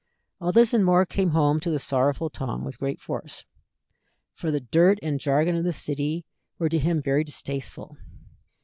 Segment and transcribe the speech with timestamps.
[0.39, 3.45] All this and more came home to the sorrowful Tom with great force,
[4.33, 6.25] for the dirt and jargon of the city
[6.57, 7.97] were to him very distasteful.